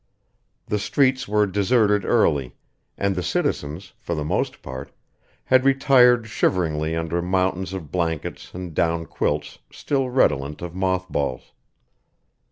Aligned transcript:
The 0.65 0.79
streets 0.79 1.27
were 1.27 1.45
deserted 1.45 2.05
early, 2.05 2.55
and 2.97 3.15
the 3.15 3.21
citizens, 3.21 3.93
for 3.99 4.15
the 4.15 4.23
most 4.23 4.63
part, 4.63 4.89
had 5.43 5.63
retired 5.63 6.25
shiveringly 6.25 6.95
under 6.95 7.21
mountains 7.21 7.71
of 7.71 7.91
blankets 7.91 8.51
and 8.55 8.73
down 8.73 9.05
quilts 9.05 9.59
still 9.71 10.09
redolent 10.09 10.63
of 10.63 10.73
moth 10.73 11.07
balls. 11.09 11.51